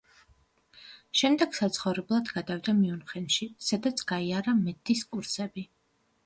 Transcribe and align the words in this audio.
შემდეგ 1.19 1.53
საცხოვრებლად 1.57 2.31
გადავიდა 2.37 2.75
მიუნხენში, 2.79 3.49
სადაც 3.69 4.03
გაიარა 4.13 4.57
მედდის 4.63 5.05
კურსები. 5.13 5.69